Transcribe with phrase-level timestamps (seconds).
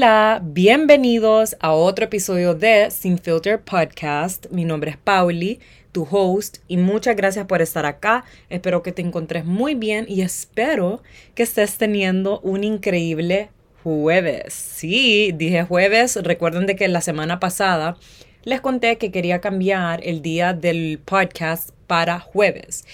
[0.00, 4.46] Hola, bienvenidos a otro episodio de Sin Filter Podcast.
[4.50, 5.60] Mi nombre es Pauli,
[5.92, 8.24] tu host, y muchas gracias por estar acá.
[8.48, 11.02] Espero que te encontres muy bien y espero
[11.34, 13.50] que estés teniendo un increíble
[13.82, 14.54] jueves.
[14.54, 16.16] Sí, dije jueves.
[16.16, 17.98] Recuerden de que la semana pasada
[18.44, 22.86] les conté que quería cambiar el día del podcast para jueves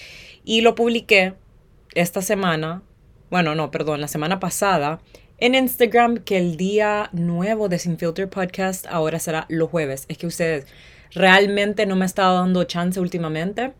[0.43, 1.35] y lo publiqué
[1.95, 2.81] esta semana.
[3.29, 4.99] Bueno, no, perdón, la semana pasada
[5.39, 10.05] en Instagram que el día nuevo de Sin Filter Podcast ahora será los jueves.
[10.07, 10.65] Es que ustedes
[11.13, 13.73] realmente no me han estado dando chance últimamente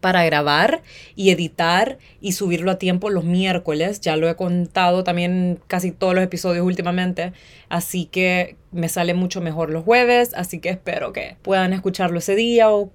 [0.00, 0.82] para grabar
[1.16, 4.00] y editar y subirlo a tiempo los miércoles.
[4.00, 7.32] Ya lo he contado también casi todos los episodios últimamente.
[7.68, 10.32] Así que me sale mucho mejor los jueves.
[10.34, 12.92] Así que espero que puedan escucharlo ese día o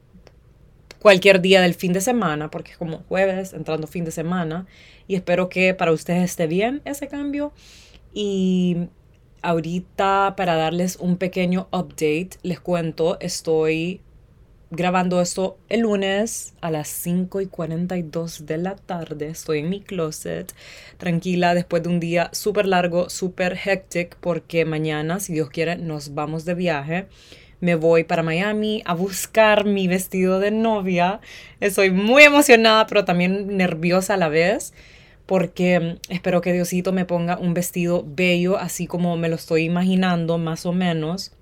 [0.99, 4.65] cualquier día del fin de semana, porque es como jueves, entrando fin de semana.
[5.08, 7.52] Y espero que para ustedes esté bien ese cambio.
[8.13, 8.90] Y
[9.41, 14.01] ahorita para darles un pequeño update, les cuento, estoy
[14.73, 19.27] grabando esto el lunes a las 5 y 42 de la tarde.
[19.27, 20.53] Estoy en mi closet,
[20.98, 26.13] tranquila, después de un día súper largo, súper hectic, porque mañana, si Dios quiere, nos
[26.13, 27.07] vamos de viaje.
[27.59, 31.20] Me voy para Miami a buscar mi vestido de novia.
[31.59, 34.73] Estoy muy emocionada, pero también nerviosa a la vez
[35.26, 39.64] porque mm, espero que Diosito me ponga un vestido bello, así como me lo estoy
[39.64, 41.34] imaginando más o menos.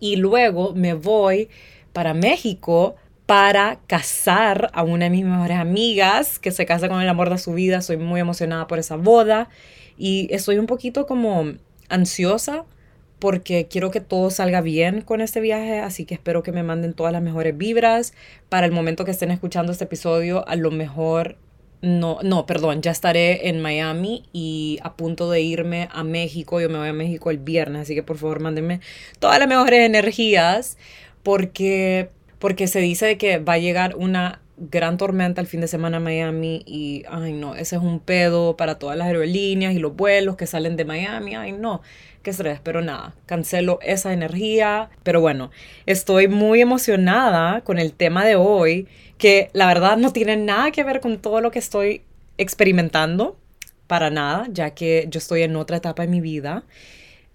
[0.00, 1.48] Y luego me voy
[1.92, 7.08] para México para casar a una de mis mejores amigas que se casa con el
[7.08, 7.80] amor de su vida.
[7.80, 9.48] Soy muy emocionada por esa boda
[9.96, 11.54] y estoy un poquito como
[11.88, 12.64] ansiosa
[13.18, 16.92] porque quiero que todo salga bien con este viaje, así que espero que me manden
[16.92, 18.12] todas las mejores vibras.
[18.50, 21.38] Para el momento que estén escuchando este episodio, a lo mejor
[21.84, 26.60] no, no, perdón, ya estaré en Miami y a punto de irme a México.
[26.60, 28.80] Yo me voy a México el viernes, así que por favor mándenme
[29.18, 30.78] todas las mejores energías
[31.22, 35.96] porque, porque se dice que va a llegar una gran tormenta el fin de semana
[35.96, 39.96] a Miami y, ay no, ese es un pedo para todas las aerolíneas y los
[39.96, 41.82] vuelos que salen de Miami, ay no,
[42.22, 45.50] qué estrés, pero nada, cancelo esa energía, pero bueno,
[45.86, 48.86] estoy muy emocionada con el tema de hoy,
[49.18, 52.02] que la verdad no tiene nada que ver con todo lo que estoy
[52.38, 53.36] experimentando,
[53.86, 56.64] para nada, ya que yo estoy en otra etapa de mi vida.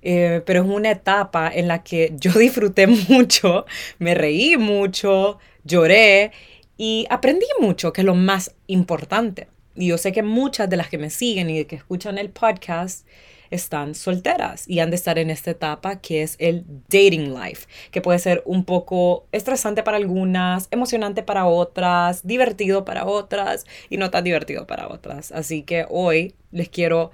[0.01, 3.66] Eh, pero es una etapa en la que yo disfruté mucho,
[4.00, 6.31] me reí mucho, lloré
[6.79, 9.50] y aprendí mucho, que es lo más importante.
[9.75, 13.06] Y yo sé que muchas de las que me siguen y que escuchan el podcast
[13.51, 18.00] están solteras y han de estar en esta etapa que es el dating life, que
[18.00, 24.09] puede ser un poco estresante para algunas, emocionante para otras, divertido para otras y no
[24.09, 25.34] tan divertido para otras.
[25.34, 27.12] Así que hoy les quiero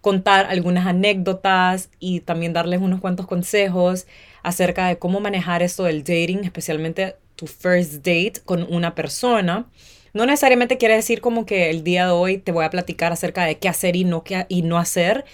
[0.00, 4.06] contar algunas anécdotas y también darles unos cuantos consejos
[4.44, 9.70] acerca de cómo manejar esto del dating, especialmente tu first date con una persona.
[10.12, 13.44] No necesariamente quiere decir como que el día de hoy te voy a platicar acerca
[13.44, 15.24] de qué hacer y no, qué, y no hacer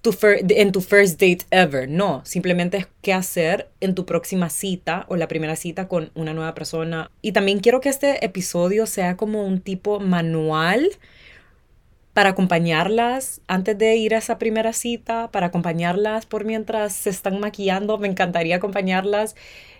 [0.00, 1.86] tu en tu first date ever.
[1.86, 6.32] No, simplemente es qué hacer en tu próxima cita o la primera cita con una
[6.32, 7.10] nueva persona.
[7.20, 10.88] Y también quiero que este episodio sea como un tipo manual
[12.20, 17.40] para acompañarlas antes de ir a esa primera cita, para acompañarlas por mientras se están
[17.40, 17.96] maquillando.
[17.96, 19.36] Me encantaría acompañarlas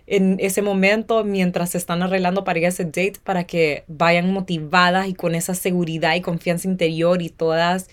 [0.06, 4.32] en ese momento mientras se están arreglando para ir a ese date para que vayan
[4.32, 7.90] motivadas y con esa seguridad y confianza interior y todas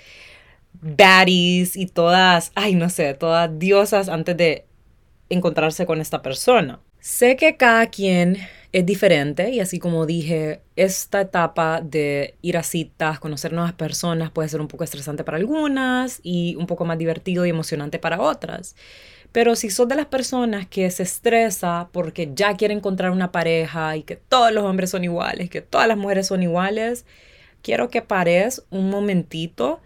[0.71, 4.63] baddies y todas, ay no sé, todas diosas antes de
[5.27, 6.79] encontrarse con esta persona.
[7.01, 8.37] Sé que cada quien
[8.73, 14.31] es diferente y así como dije, esta etapa de ir a citas, conocer nuevas personas
[14.31, 18.21] puede ser un poco estresante para algunas y un poco más divertido y emocionante para
[18.21, 18.75] otras.
[19.31, 23.95] Pero si sos de las personas que se estresa porque ya quiere encontrar una pareja
[23.95, 27.05] y que todos los hombres son iguales, que todas las mujeres son iguales,
[27.61, 29.81] quiero que pares un momentito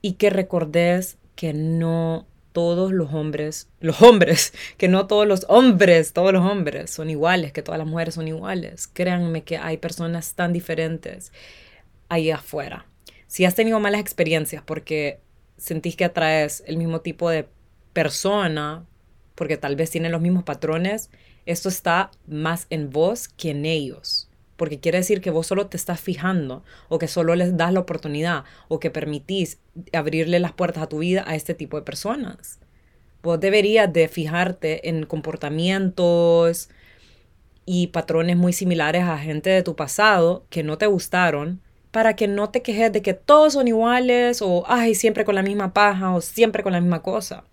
[0.00, 6.12] y que recordes que no todos los hombres, los hombres, que no todos los hombres,
[6.12, 8.86] todos los hombres son iguales, que todas las mujeres son iguales.
[8.86, 11.32] Créanme que hay personas tan diferentes
[12.08, 12.86] ahí afuera.
[13.26, 15.18] Si has tenido malas experiencias porque
[15.56, 17.48] sentís que atraes el mismo tipo de
[17.92, 18.86] persona,
[19.34, 21.10] porque tal vez tienen los mismos patrones,
[21.46, 25.76] esto está más en vos que en ellos porque quiere decir que vos solo te
[25.76, 29.58] estás fijando o que solo les das la oportunidad o que permitís
[29.92, 32.58] abrirle las puertas a tu vida a este tipo de personas.
[33.22, 36.68] Vos deberías de fijarte en comportamientos
[37.66, 41.60] y patrones muy similares a gente de tu pasado que no te gustaron
[41.90, 45.42] para que no te quejes de que todos son iguales o ay, siempre con la
[45.42, 47.44] misma paja o siempre con la misma cosa.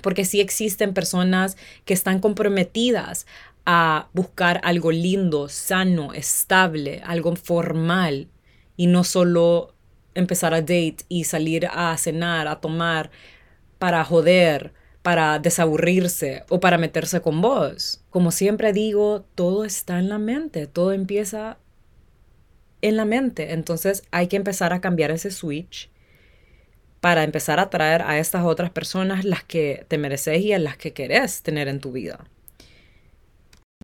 [0.00, 3.26] Porque sí existen personas que están comprometidas
[3.64, 8.28] a buscar algo lindo, sano, estable, algo formal
[8.76, 9.74] y no solo
[10.14, 13.10] empezar a date y salir a cenar, a tomar
[13.78, 14.72] para joder,
[15.02, 18.04] para desaburrirse o para meterse con vos.
[18.10, 21.58] Como siempre digo, todo está en la mente, todo empieza
[22.80, 23.52] en la mente.
[23.52, 25.90] Entonces hay que empezar a cambiar ese switch
[27.00, 30.76] para empezar a atraer a estas otras personas las que te mereces y a las
[30.76, 32.24] que querés tener en tu vida.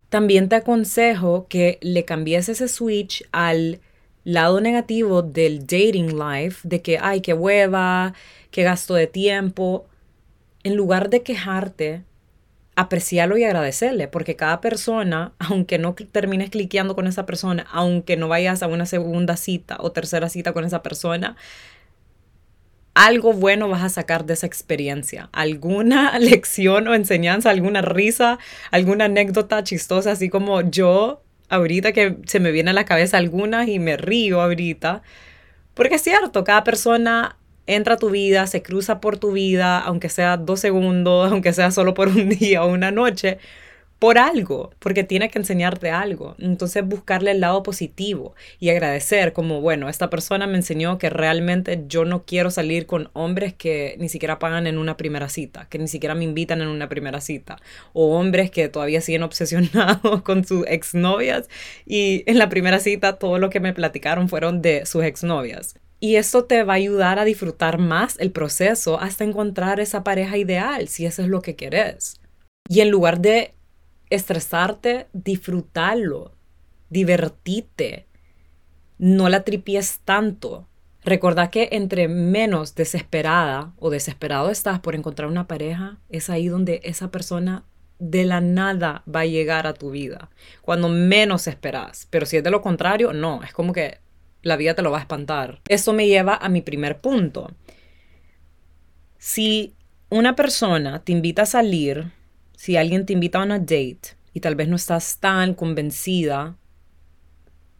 [0.09, 3.81] También te aconsejo que le cambies ese switch al
[4.25, 8.15] lado negativo del dating life, de que, ay, qué hueva,
[8.51, 9.87] qué gasto de tiempo.
[10.63, 12.05] En lugar de quejarte,
[12.75, 18.29] apreciarlo y agradecerle, porque cada persona, aunque no termines cliqueando con esa persona, aunque no
[18.29, 21.37] vayas a una segunda cita o tercera cita con esa persona,
[22.99, 25.29] algo bueno vas a sacar de esa experiencia.
[25.33, 28.41] Alguna lección o enseñanza, alguna risa,
[28.73, 33.69] alguna anécdota chistosa, así como yo ahorita que se me viene a la cabeza algunas
[33.69, 35.03] y me río ahorita.
[35.75, 37.37] Porque es cierto, cada persona
[37.69, 41.71] entra a tu vida, se cruza por tu vida, aunque sea dos segundos, aunque sea
[41.71, 43.39] solo por un día o una noche
[43.99, 46.37] por algo, porque tiene que enseñarte algo.
[46.39, 51.85] Entonces buscarle el lado positivo y agradecer como, bueno, esta persona me enseñó que realmente
[51.89, 55.79] yo no quiero salir con hombres que ni siquiera pagan en una primera cita, que
[55.79, 57.57] ni siquiera me invitan en una primera cita,
[57.93, 61.49] o hombres que todavía siguen obsesionados con sus exnovias
[61.85, 65.75] y en la primera cita todo lo que me platicaron fueron de sus exnovias.
[66.01, 70.37] Y esto te va a ayudar a disfrutar más el proceso hasta encontrar esa pareja
[70.37, 72.21] ideal, si eso es lo que querés.
[72.69, 73.55] Y en lugar de
[74.11, 76.33] estresarte, disfrutarlo,
[76.91, 78.07] divertite,
[78.99, 80.67] no la tripies tanto.
[81.05, 86.81] Recordá que entre menos desesperada o desesperado estás por encontrar una pareja, es ahí donde
[86.85, 87.65] esa persona
[87.99, 90.31] de la nada va a llegar a tu vida.
[90.63, 92.07] Cuando menos esperas.
[92.11, 93.43] Pero si es de lo contrario, no.
[93.43, 93.99] Es como que
[94.43, 95.61] la vida te lo va a espantar.
[95.69, 97.51] Eso me lleva a mi primer punto.
[99.19, 99.75] Si
[100.11, 102.13] una persona te invita a salir
[102.59, 106.57] si alguien te invita a una date y tal vez no estás tan convencida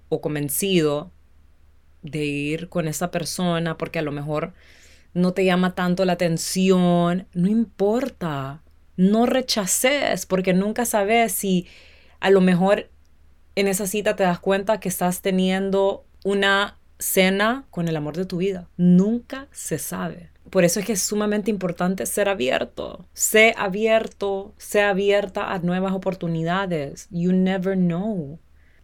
[0.09, 1.11] o convencido
[2.03, 4.55] de ir con esa persona porque a lo mejor
[5.15, 8.63] no te llama tanto la atención, no importa,
[8.97, 11.67] no rechaces porque nunca sabes si
[12.21, 12.89] a lo mejor
[13.57, 18.27] en esa cita te das cuenta que estás teniendo una cena con el amor de
[18.27, 18.69] tu vida.
[18.77, 20.31] Nunca se sabe.
[20.51, 23.07] Por eso es que es sumamente importante ser abierto.
[23.13, 27.09] Sé abierto, sé abierta a nuevas oportunidades.
[27.11, 28.39] You never know.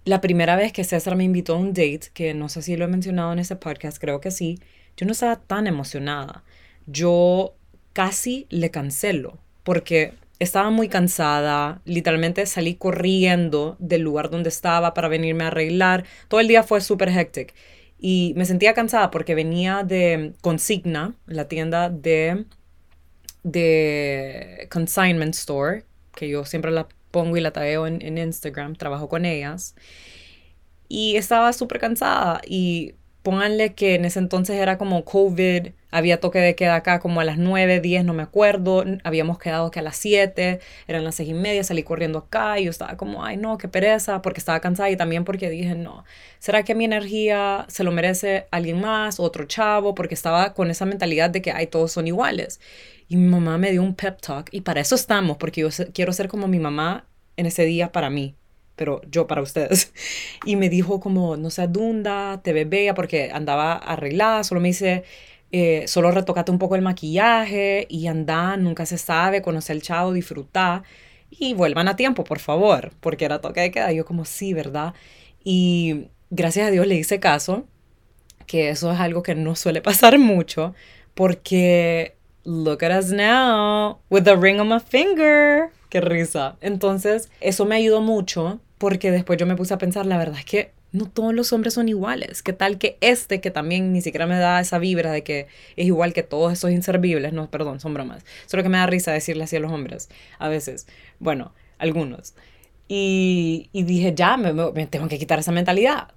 [0.04, 2.84] La primera vez que César me invitó a un date, que no sé si lo
[2.84, 4.58] he mencionado en ese podcast, creo que sí,
[4.96, 6.44] yo no estaba tan emocionada.
[6.86, 7.54] Yo
[7.94, 15.08] casi le cancelo porque estaba muy cansada, literalmente salí corriendo del lugar donde estaba para
[15.08, 16.04] venirme a arreglar.
[16.28, 17.54] Todo el día fue súper hectic
[17.98, 22.44] y me sentía cansada porque venía de Consigna, la tienda de,
[23.42, 29.08] de Consignment Store, que yo siempre la pongo y la tagueo en, en Instagram, trabajo
[29.08, 29.74] con ellas.
[30.88, 36.40] Y estaba súper cansada y pónganle que en ese entonces era como COVID, había toque
[36.40, 39.82] de queda acá como a las 9, 10, no me acuerdo, habíamos quedado que a
[39.82, 43.38] las 7, eran las 6 y media, salí corriendo acá y yo estaba como, ay
[43.38, 46.04] no, qué pereza, porque estaba cansada y también porque dije, no,
[46.38, 49.94] ¿será que mi energía se lo merece alguien más, otro chavo?
[49.94, 52.60] Porque estaba con esa mentalidad de que, ay, todos son iguales.
[53.08, 56.12] Y mi mamá me dio un pep talk y para eso estamos, porque yo quiero
[56.12, 57.06] ser como mi mamá
[57.38, 58.34] en ese día para mí
[58.76, 59.92] pero yo para ustedes.
[60.46, 64.68] Y me dijo como, no sé, Dunda, te ves bella porque andaba arreglada, solo me
[64.68, 65.04] dice,
[65.52, 70.12] eh, solo retocate un poco el maquillaje y anda, nunca se sabe, conoce el chavo,
[70.12, 70.82] disfrutar
[71.30, 73.92] y vuelvan a tiempo, por favor, porque era toque de queda.
[73.92, 74.94] yo como, sí, ¿verdad?
[75.44, 77.64] Y gracias a Dios le hice caso,
[78.46, 80.74] que eso es algo que no suele pasar mucho,
[81.14, 85.70] porque look at us now with the ring on my finger.
[85.94, 86.56] Qué risa.
[86.60, 90.44] Entonces, eso me ayudó mucho porque después yo me puse a pensar, la verdad es
[90.44, 92.42] que no todos los hombres son iguales.
[92.42, 95.46] ¿Qué tal que este, que también ni siquiera me da esa vibra de que
[95.76, 97.32] es igual que todos esos inservibles?
[97.32, 98.24] No, perdón, son bromas.
[98.46, 100.08] Solo que me da risa decirle así a los hombres
[100.40, 100.88] a veces.
[101.20, 102.34] Bueno, algunos.
[102.88, 104.52] Y, dije, ya, me,
[104.88, 106.08] tengo que quitar esa mentalidad.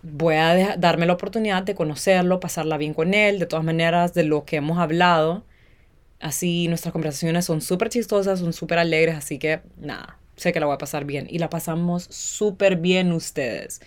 [0.00, 4.24] Voy a darme la oportunidad de conocerlo, pasarla bien con él, de todas maneras, de
[4.24, 5.44] lo que hemos hablado
[6.20, 10.66] Así nuestras conversaciones son súper chistosas, son súper alegres, así que nada, sé que la
[10.66, 11.26] voy a pasar bien.
[11.30, 13.80] Y la pasamos súper bien ustedes.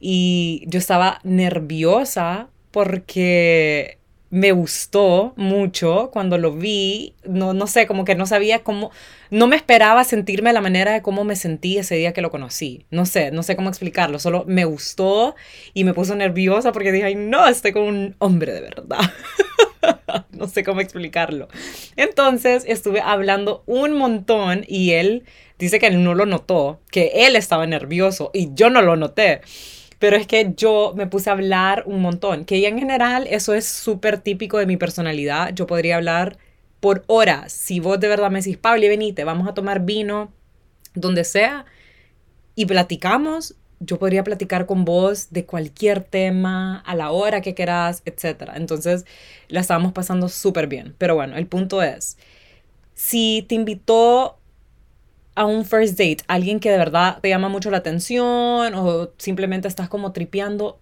[0.00, 3.98] Y yo estaba nerviosa porque
[4.32, 7.14] me gustó mucho cuando lo vi.
[7.24, 8.90] No, no sé, como que no sabía cómo,
[9.30, 12.86] no me esperaba sentirme la manera de cómo me sentí ese día que lo conocí.
[12.90, 15.34] No sé, no sé cómo explicarlo, solo me gustó
[15.74, 19.00] y me puso nerviosa porque dije, ay, no, estoy con un hombre de verdad.
[20.30, 21.48] no sé cómo explicarlo.
[21.96, 25.24] Entonces estuve hablando un montón y él
[25.58, 29.40] dice que no lo notó, que él estaba nervioso y yo no lo noté
[30.02, 33.66] pero es que yo me puse a hablar un montón, que en general eso es
[33.66, 35.54] súper típico de mi personalidad.
[35.54, 36.38] Yo podría hablar
[36.80, 37.52] por horas.
[37.52, 40.32] Si vos de verdad me decís, Pablo, venite, vamos a tomar vino,
[40.94, 41.66] donde sea,
[42.56, 48.02] y platicamos, yo podría platicar con vos de cualquier tema, a la hora que quieras,
[48.04, 48.52] etc.
[48.54, 49.04] Entonces,
[49.48, 50.94] la estábamos pasando súper bien.
[50.98, 52.16] Pero bueno, el punto es,
[52.94, 54.38] si te invitó
[55.34, 59.66] a un first date, alguien que de verdad te llama mucho la atención o simplemente
[59.66, 60.78] estás como tripeando,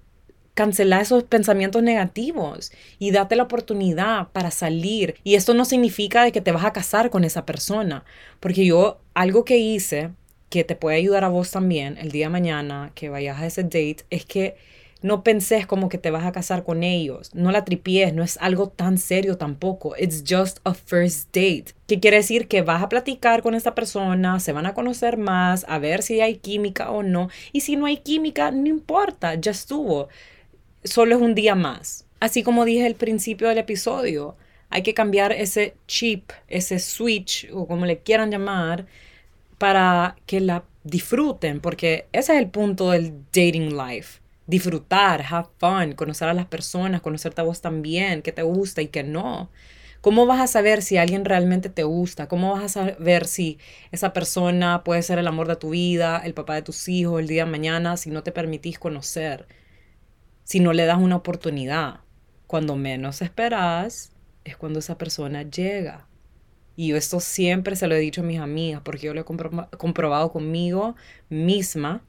[0.54, 5.14] cancela esos pensamientos negativos y date la oportunidad para salir.
[5.24, 8.04] Y esto no significa de que te vas a casar con esa persona,
[8.40, 10.10] porque yo algo que hice
[10.50, 13.62] que te puede ayudar a vos también el día de mañana que vayas a ese
[13.62, 14.56] date es que
[15.02, 17.34] no penses como que te vas a casar con ellos.
[17.34, 19.94] No la tripies, no es algo tan serio tampoco.
[19.96, 21.66] It's just a first date.
[21.86, 22.48] ¿Qué quiere decir?
[22.48, 26.20] Que vas a platicar con esta persona, se van a conocer más, a ver si
[26.20, 27.30] hay química o no.
[27.52, 30.08] Y si no hay química, no importa, ya estuvo.
[30.84, 32.06] Solo es un día más.
[32.20, 34.36] Así como dije al principio del episodio,
[34.68, 38.86] hay que cambiar ese chip, ese switch o como le quieran llamar,
[39.60, 45.92] para que la disfruten, porque ese es el punto del dating life disfrutar, have fun,
[45.92, 49.50] conocer a las personas, conocerte a vos también, qué te gusta y qué no.
[50.00, 52.26] ¿Cómo vas a saber si alguien realmente te gusta?
[52.26, 53.58] ¿Cómo vas a saber si
[53.92, 57.28] esa persona puede ser el amor de tu vida, el papá de tus hijos, el
[57.28, 59.46] día de mañana, si no te permitís conocer?
[60.42, 62.00] Si no le das una oportunidad.
[62.46, 64.10] Cuando menos esperas
[64.44, 66.09] es cuando esa persona llega.
[66.80, 69.24] Y yo esto siempre se lo he dicho a mis amigas porque yo lo he
[69.24, 70.96] comprobado conmigo
[71.28, 72.02] misma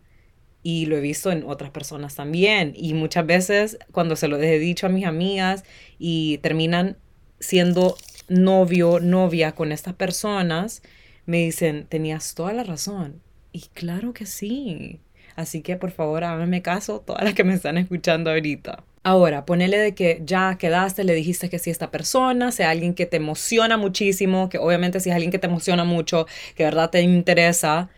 [0.64, 2.72] y lo he visto en otras personas también.
[2.78, 5.66] Y muchas veces cuando se lo he dicho a mis amigas
[6.00, 6.96] y terminan
[7.42, 7.98] siendo
[8.30, 10.84] novio, novia con estas personas,
[11.26, 13.22] me dicen, tenías toda la razón.
[13.52, 15.02] Y claro que sí.
[15.36, 18.86] Así que por favor háganme caso todas las que me están escuchando ahorita.
[19.04, 22.94] Ahora, ponele de que ya quedaste, le dijiste que sí a esta persona, sea alguien
[22.94, 26.70] que te emociona muchísimo, que obviamente si es alguien que te emociona mucho, que de
[26.70, 27.90] verdad te interesa,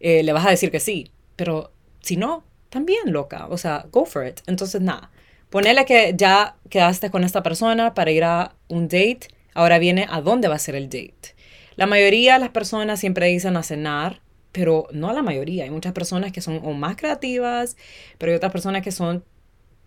[0.00, 1.12] eh, le vas a decir que sí.
[1.36, 4.40] Pero si no, también loca, o sea, go for it.
[4.46, 5.10] Entonces, nada,
[5.48, 10.20] ponele que ya quedaste con esta persona para ir a un date, ahora viene a
[10.20, 11.34] dónde va a ser el date.
[11.76, 14.20] La mayoría de las personas siempre dicen a cenar,
[14.52, 15.64] pero no la mayoría.
[15.64, 17.78] Hay muchas personas que son más creativas,
[18.18, 19.24] pero hay otras personas que son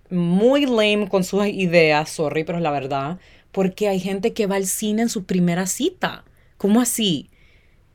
[0.09, 3.19] muy lame con sus ideas, sorry, pero es la verdad,
[3.51, 6.23] porque hay gente que va al cine en su primera cita.
[6.57, 7.29] ¿Cómo así?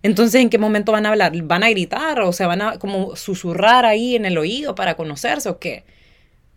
[0.03, 1.33] Entonces, ¿en qué momento van a hablar?
[1.43, 5.49] ¿Van a gritar o se van a como susurrar ahí en el oído para conocerse
[5.49, 5.85] o qué?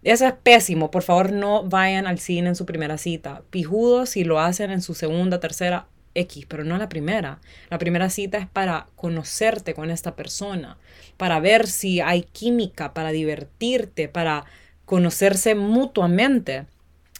[0.03, 0.91] Eso es pésimo.
[0.91, 3.43] Por favor, no vayan al cine en su primera cita.
[3.49, 7.39] Pijudos si lo hacen en su segunda, tercera, X, pero no la primera.
[7.69, 10.77] La primera cita es para conocerte con esta persona,
[11.17, 14.45] para ver si hay química, para divertirte, para
[14.91, 16.65] conocerse mutuamente.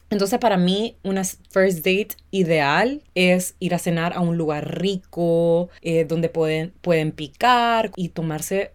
[0.09, 5.69] Entonces para mí una first date ideal es ir a cenar a un lugar rico,
[5.81, 8.73] eh, donde pueden, pueden picar y tomarse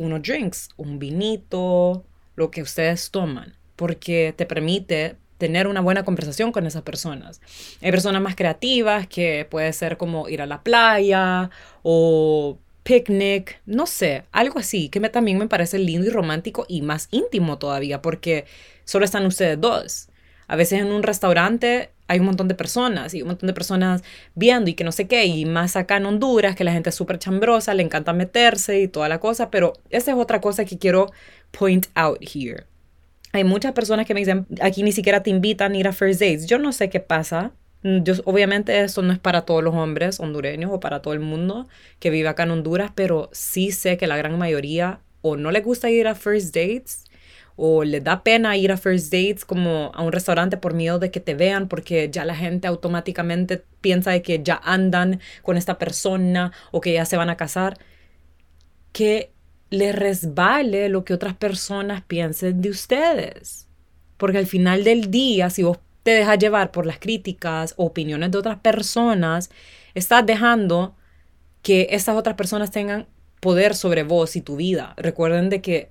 [0.00, 6.50] unos drinks, un vinito, lo que ustedes toman, porque te permite tener una buena conversación
[6.50, 7.40] con esas personas.
[7.80, 11.48] Hay personas más creativas que puede ser como ir a la playa
[11.84, 16.82] o picnic, no sé, algo así, que me, también me parece lindo y romántico y
[16.82, 18.44] más íntimo todavía, porque
[18.84, 20.08] solo están ustedes dos.
[20.48, 24.02] A veces en un restaurante hay un montón de personas y un montón de personas
[24.34, 26.94] viendo y que no sé qué, y más acá en Honduras, que la gente es
[26.94, 30.78] súper chambrosa, le encanta meterse y toda la cosa, pero esa es otra cosa que
[30.78, 31.10] quiero
[31.52, 32.66] point out here.
[33.32, 36.20] Hay muchas personas que me dicen, aquí ni siquiera te invitan a ir a first
[36.20, 36.46] dates.
[36.46, 37.52] Yo no sé qué pasa.
[37.82, 41.68] Yo, obviamente esto no es para todos los hombres hondureños o para todo el mundo
[41.98, 45.64] que vive acá en Honduras, pero sí sé que la gran mayoría o no les
[45.64, 47.04] gusta ir a first dates
[47.56, 51.10] o le da pena ir a first dates como a un restaurante por miedo de
[51.10, 55.78] que te vean porque ya la gente automáticamente piensa de que ya andan con esta
[55.78, 57.78] persona o que ya se van a casar,
[58.92, 59.32] que
[59.70, 63.66] le resbale lo que otras personas piensen de ustedes.
[64.18, 68.30] Porque al final del día, si vos te dejas llevar por las críticas o opiniones
[68.30, 69.50] de otras personas,
[69.94, 70.96] estás dejando
[71.62, 73.06] que esas otras personas tengan
[73.40, 74.94] poder sobre vos y tu vida.
[74.96, 75.90] Recuerden de que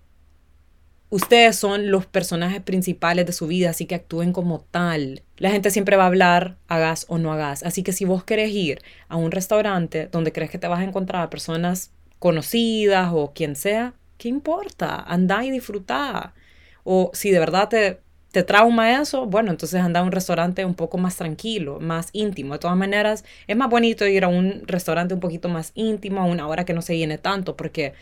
[1.09, 5.23] ustedes son los personajes principales de su vida, así que actúen como tal.
[5.37, 7.63] La gente siempre va a hablar, hagas o no hagas.
[7.63, 10.85] Así que si vos querés ir a un restaurante donde crees que te vas a
[10.85, 15.03] encontrar a personas conocidas o quien sea, ¿qué importa?
[15.07, 16.33] Anda y disfruta.
[16.83, 17.99] O si de verdad te,
[18.31, 22.53] te trauma eso, bueno, entonces anda a un restaurante un poco más tranquilo, más íntimo.
[22.53, 26.25] De todas maneras, es más bonito ir a un restaurante un poquito más íntimo a
[26.25, 27.93] una hora que no se llene tanto, porque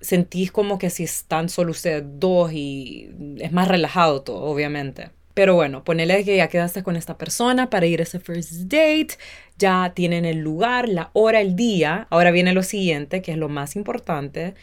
[0.00, 5.10] sentís como que si están solo ustedes dos y es más relajado todo, obviamente.
[5.34, 9.18] Pero bueno, ponele que ya quedaste con esta persona para ir a ese first date,
[9.58, 12.06] ya tienen el lugar, la hora, el día.
[12.10, 14.54] Ahora viene lo siguiente, que es lo más importante.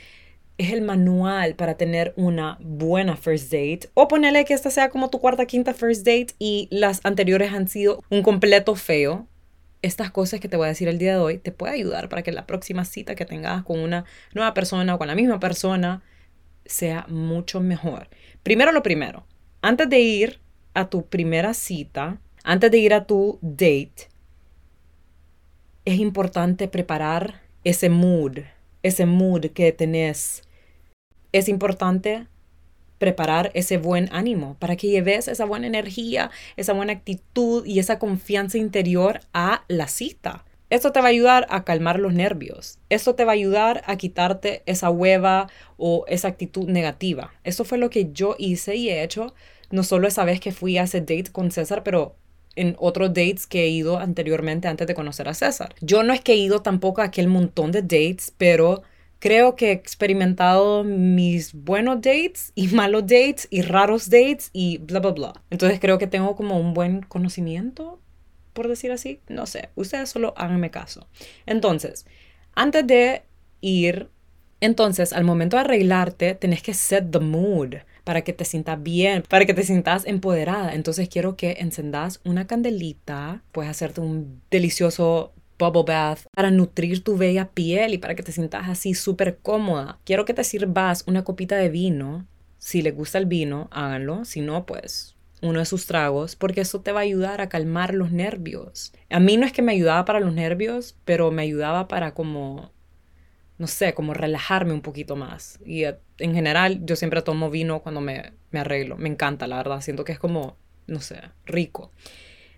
[0.61, 3.89] Es el manual para tener una buena first date.
[3.95, 7.67] O ponele que esta sea como tu cuarta, quinta first date y las anteriores han
[7.67, 9.27] sido un completo feo
[9.81, 12.21] estas cosas que te voy a decir el día de hoy te puede ayudar para
[12.21, 16.03] que la próxima cita que tengas con una nueva persona o con la misma persona
[16.63, 18.09] sea mucho mejor.
[18.43, 19.25] Primero lo primero,
[19.63, 20.39] antes de ir
[20.75, 24.09] a tu primera cita, antes de ir a tu date,
[25.85, 28.41] es importante preparar ese mood,
[28.83, 30.43] ese mood que tenés.
[31.31, 32.27] Es importante
[32.97, 37.97] preparar ese buen ánimo, para que lleves esa buena energía, esa buena actitud y esa
[37.97, 40.45] confianza interior a la cita.
[40.69, 42.77] Esto te va a ayudar a calmar los nervios.
[42.89, 47.33] Esto te va a ayudar a quitarte esa hueva o esa actitud negativa.
[47.43, 49.33] Eso fue lo que yo hice y he hecho,
[49.71, 52.15] no solo esa vez que fui a ese date con César, pero
[52.55, 55.73] en otros dates que he ido anteriormente antes de conocer a César.
[55.81, 58.83] Yo no es que he ido tampoco a aquel montón de dates, pero
[59.21, 64.99] creo que he experimentado mis buenos dates y malos dates y raros dates y bla,
[64.99, 65.33] bla, bla.
[65.49, 68.01] Entonces creo que tengo como un buen conocimiento,
[68.51, 69.21] por decir así.
[69.29, 71.07] No sé, ustedes solo háganme caso.
[71.45, 72.05] Entonces,
[72.55, 73.21] antes de
[73.61, 74.09] ir,
[74.59, 79.23] entonces al momento de arreglarte, tenés que set the mood para que te sientas bien,
[79.29, 80.73] para que te sientas empoderada.
[80.73, 87.17] Entonces quiero que encendas una candelita, puedes hacerte un delicioso bubble bath para nutrir tu
[87.17, 89.99] bella piel y para que te sientas así súper cómoda.
[90.03, 92.27] Quiero que te sirvas una copita de vino.
[92.57, 94.25] Si les gusta el vino, háganlo.
[94.25, 97.95] Si no, pues uno de sus tragos, porque eso te va a ayudar a calmar
[97.95, 98.93] los nervios.
[99.09, 102.71] A mí no es que me ayudaba para los nervios, pero me ayudaba para como,
[103.57, 105.59] no sé, como relajarme un poquito más.
[105.65, 108.97] Y eh, en general yo siempre tomo vino cuando me, me arreglo.
[108.97, 109.81] Me encanta, la verdad.
[109.81, 111.91] Siento que es como, no sé, rico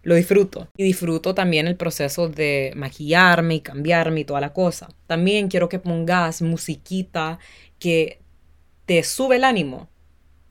[0.03, 0.67] lo disfruto.
[0.77, 4.89] Y disfruto también el proceso de maquillarme y cambiarme y toda la cosa.
[5.07, 7.39] También quiero que pongas musiquita
[7.79, 8.19] que
[8.85, 9.89] te sube el ánimo.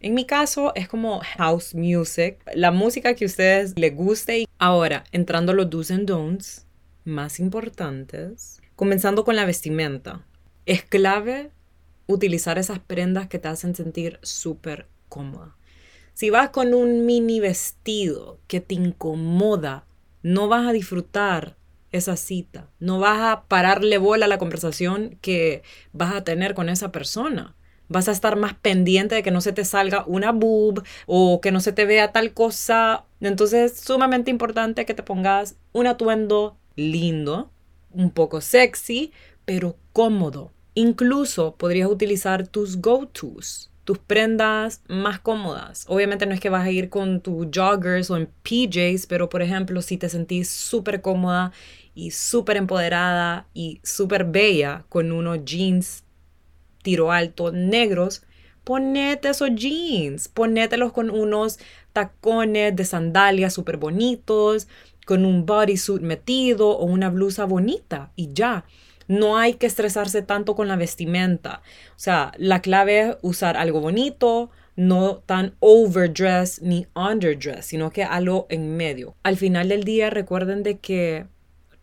[0.00, 4.46] En mi caso es como house music, la música que a ustedes les guste.
[4.58, 6.66] Ahora, entrando a los do's and don'ts
[7.04, 10.26] más importantes, comenzando con la vestimenta.
[10.66, 11.50] Es clave
[12.06, 15.56] utilizar esas prendas que te hacen sentir súper cómoda.
[16.14, 19.86] Si vas con un mini vestido que te incomoda,
[20.22, 21.56] no vas a disfrutar
[21.90, 26.68] esa cita, no vas a pararle bola a la conversación que vas a tener con
[26.68, 27.54] esa persona.
[27.88, 31.50] Vas a estar más pendiente de que no se te salga una boob o que
[31.50, 33.04] no se te vea tal cosa.
[33.20, 37.50] Entonces es sumamente importante que te pongas un atuendo lindo,
[37.90, 39.12] un poco sexy,
[39.44, 40.52] pero cómodo.
[40.74, 45.84] Incluso podrías utilizar tus go-tos tus prendas más cómodas.
[45.88, 49.42] Obviamente no es que vas a ir con tus joggers o en PJs, pero por
[49.42, 51.52] ejemplo, si te sentís súper cómoda
[51.94, 56.04] y súper empoderada y súper bella con unos jeans
[56.82, 58.22] tiro alto negros,
[58.64, 61.58] ponete esos jeans, ponételos con unos
[61.92, 64.68] tacones de sandalias súper bonitos,
[65.06, 68.64] con un bodysuit metido o una blusa bonita y ya.
[69.12, 71.60] No hay que estresarse tanto con la vestimenta.
[71.90, 78.04] O sea, la clave es usar algo bonito, no tan overdress ni underdress, sino que
[78.04, 79.14] algo en medio.
[79.22, 81.26] Al final del día recuerden de que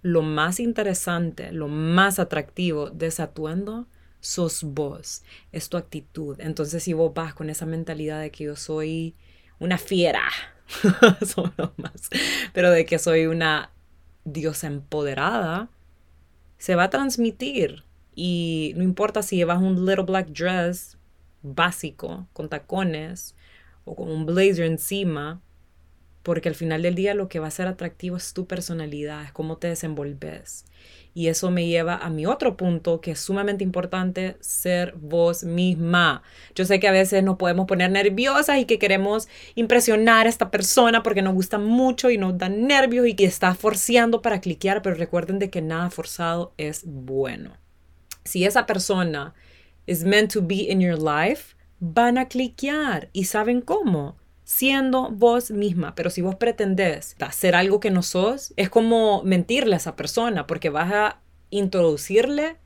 [0.02, 3.88] lo más interesante, lo más atractivo de ese atuendo
[4.22, 6.40] sos vos, es tu actitud.
[6.40, 9.16] Entonces si vos vas con esa mentalidad de que yo soy
[9.60, 10.24] una fiera,
[11.78, 12.10] más,
[12.54, 13.72] pero de que soy una
[14.24, 15.70] diosa empoderada,
[16.60, 17.84] se va a transmitir.
[18.14, 20.98] Y no importa si llevas un little black dress
[21.42, 23.36] básico, con tacones,
[23.86, 25.42] o con un blazer encima,
[26.22, 29.32] porque al final del día lo que va a ser atractivo es tu personalidad, es
[29.32, 30.66] cómo te desenvolves.
[31.14, 36.22] Y eso me lleva a mi otro punto, que es sumamente importante, ser vos misma.
[36.56, 40.52] Yo sé que a veces nos podemos poner nerviosas y que queremos impresionar a esta
[40.52, 44.82] persona porque nos gusta mucho y nos da nervios y que está forceando para cliquear,
[44.82, 47.58] pero recuerden de que nada forzado es bueno.
[48.24, 49.34] Si esa persona
[49.88, 54.19] is meant to be in your life, van a cliquear y saben cómo
[54.50, 59.76] siendo vos misma, pero si vos pretendés hacer algo que no sos, es como mentirle
[59.76, 61.20] a esa persona, porque vas a
[61.52, 62.58] introducirle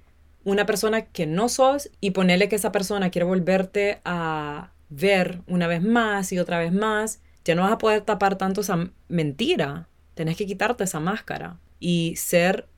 [0.46, 5.68] una persona que no sos y ponerle que esa persona quiere volverte a ver una
[5.68, 9.90] vez más y otra vez más, ya no vas a poder tapar tanto esa mentira.
[10.14, 12.70] Tenés que quitarte esa máscara y ser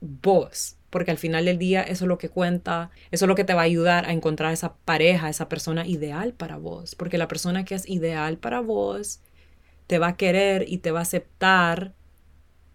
[0.00, 3.44] vos, porque al final del día eso es lo que cuenta, eso es lo que
[3.44, 7.28] te va a ayudar a encontrar esa pareja, esa persona ideal para vos, porque la
[7.28, 9.20] persona que es ideal para vos
[9.88, 11.92] te va a querer y te va a aceptar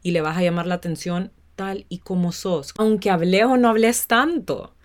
[0.03, 3.69] y le vas a llamar la atención tal y como sos, aunque hables o no
[3.69, 4.75] hables tanto,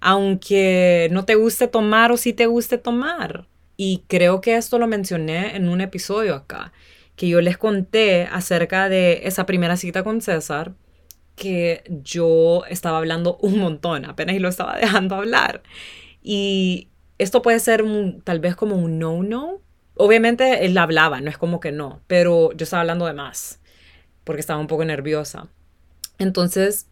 [0.00, 3.46] aunque no te guste tomar o sí te guste tomar.
[3.76, 6.72] Y creo que esto lo mencioné en un episodio acá,
[7.14, 10.72] que yo les conté acerca de esa primera cita con César
[11.36, 15.62] que yo estaba hablando un montón, apenas y lo estaba dejando hablar.
[16.22, 17.84] Y esto puede ser
[18.24, 19.60] tal vez como un no-no.
[19.94, 23.60] Obviamente él hablaba, no es como que no, pero yo estaba hablando de más,
[24.24, 25.48] porque estaba un poco nerviosa.
[26.18, 26.88] Entonces,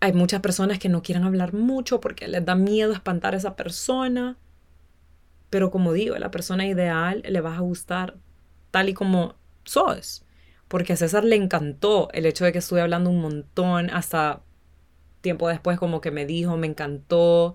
[0.00, 3.56] hay muchas personas que no quieren hablar mucho porque les da miedo espantar a esa
[3.56, 4.36] persona.
[5.50, 8.16] Pero como digo, la persona ideal le va a gustar
[8.70, 10.25] tal y como sos
[10.68, 14.42] porque a César le encantó el hecho de que estuve hablando un montón, hasta
[15.20, 17.54] tiempo después como que me dijo, me encantó,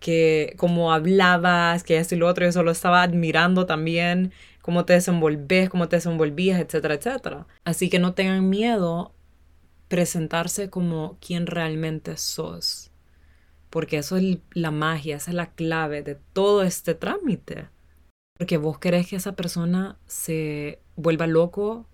[0.00, 4.94] que cómo hablabas, que esto y lo otro, yo solo estaba admirando también cómo te
[4.94, 7.46] desenvolves, cómo te desenvolvías, etcétera, etcétera.
[7.64, 9.14] Así que no tengan miedo
[9.88, 12.90] presentarse como quien realmente sos,
[13.68, 17.68] porque eso es la magia, esa es la clave de todo este trámite.
[18.38, 21.89] Porque vos querés que esa persona se vuelva loco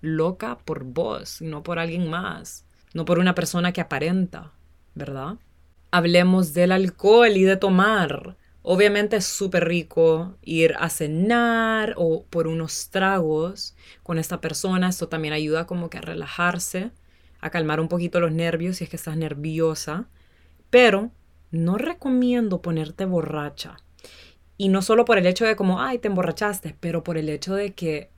[0.00, 4.52] loca por vos y no por alguien más, no por una persona que aparenta,
[4.94, 5.36] ¿verdad?
[5.90, 8.36] Hablemos del alcohol y de tomar.
[8.62, 14.88] Obviamente es súper rico ir a cenar o por unos tragos con esta persona.
[14.88, 16.90] Esto también ayuda como que a relajarse,
[17.40, 20.08] a calmar un poquito los nervios si es que estás nerviosa.
[20.68, 21.10] Pero
[21.50, 23.76] no recomiendo ponerte borracha.
[24.56, 27.54] Y no solo por el hecho de como, ay, te emborrachaste, pero por el hecho
[27.54, 28.10] de que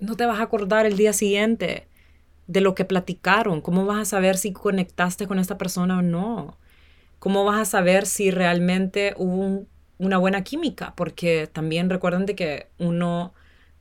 [0.00, 1.88] no te vas a acordar el día siguiente
[2.46, 3.60] de lo que platicaron.
[3.60, 6.56] ¿Cómo vas a saber si conectaste con esta persona o no?
[7.18, 9.66] ¿Cómo vas a saber si realmente hubo
[9.98, 10.94] una buena química?
[10.96, 13.32] Porque también recuerden de que uno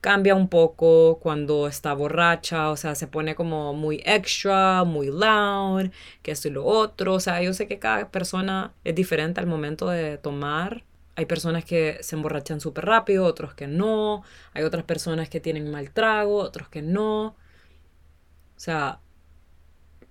[0.02, 5.90] cambia un poco cuando está borracha, o sea, se pone como muy extra, muy loud,
[6.22, 7.16] que esto y lo otro.
[7.16, 10.84] O sea, yo sé que cada persona es diferente al momento de tomar
[11.16, 14.24] hay personas que se emborrachan súper rápido, otros que no.
[14.54, 17.28] Hay otras personas que tienen mal trago, otros que no.
[17.28, 19.00] O sea,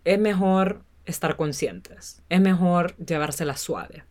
[0.05, 2.23] es mejor estar conscientes.
[2.31, 4.05] Es mejor llevársela suave.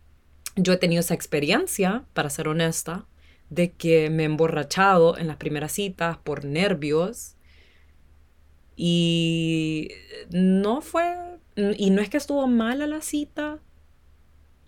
[0.56, 3.06] Yo he tenido esa experiencia, para ser honesta,
[3.50, 7.34] de que me he emborrachado en las primeras citas por nervios.
[8.76, 9.90] Y
[10.30, 11.40] no fue.
[11.56, 13.58] Y no es que estuvo mala la cita,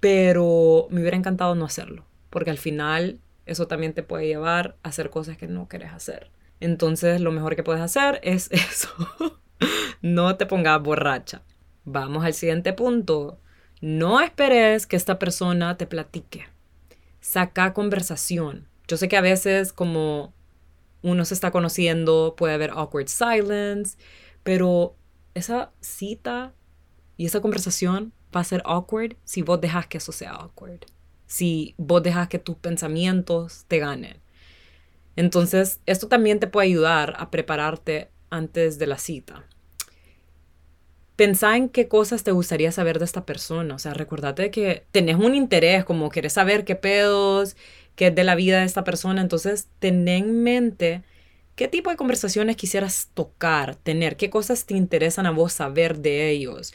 [0.01, 2.05] pero me hubiera encantado no hacerlo
[2.37, 6.31] porque al final eso también te puede llevar a hacer cosas que no quieres hacer.
[6.61, 8.91] Entonces lo mejor que puedes hacer es eso.
[10.03, 11.41] no te pongas borracha.
[11.87, 13.41] Vamos al siguiente punto.
[13.81, 16.47] No esperes que esta persona te platique.
[17.21, 18.69] Saca conversación.
[18.87, 20.35] Yo sé que a veces como
[21.01, 23.97] uno se está conociendo puede haber awkward silence,
[24.43, 24.95] pero
[25.33, 26.53] esa cita
[27.17, 30.85] y esa conversación va a ser awkward si vos dejas que eso sea awkward
[31.27, 34.21] si vos dejas que tus pensamientos te ganen.
[35.17, 39.45] Entonces, esto también te puede ayudar a prepararte antes de la cita.
[41.17, 43.75] Pensá en qué cosas te gustaría saber de esta persona.
[43.75, 47.57] O sea, recordate que tenés un interés, como querés saber qué pedos,
[47.95, 49.23] qué es de la vida de esta persona.
[49.23, 51.03] Entonces, ten en mente
[51.55, 56.29] qué tipo de conversaciones quisieras tocar, tener, qué cosas te interesan a vos saber de
[56.29, 56.75] ellos.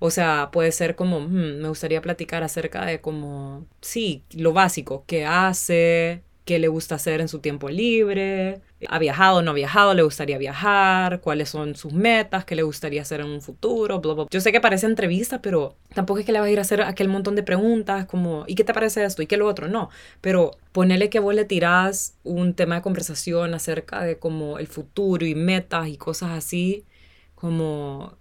[0.00, 5.04] O sea, puede ser como, hmm, me gustaría platicar acerca de como, sí, lo básico,
[5.06, 9.94] qué hace, qué le gusta hacer en su tiempo libre, ha viajado no ha viajado,
[9.94, 14.14] le gustaría viajar, cuáles son sus metas, qué le gustaría hacer en un futuro, bla,
[14.14, 14.26] bla.
[14.30, 16.82] Yo sé que parece entrevista, pero tampoco es que le vas a ir a hacer
[16.82, 19.22] aquel montón de preguntas como, ¿y qué te parece esto?
[19.22, 19.68] ¿Y qué lo otro?
[19.68, 24.66] No, pero ponele que vos le tirás un tema de conversación acerca de como el
[24.66, 26.84] futuro y metas y cosas así,
[27.34, 28.18] como